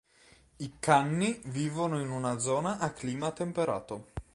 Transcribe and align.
I 0.57 0.79
Kanni 0.79 1.39
vivono 1.43 1.99
in 2.01 2.09
una 2.09 2.39
zona 2.39 2.79
a 2.79 2.89
clima 2.91 3.29
temperato. 3.33 4.07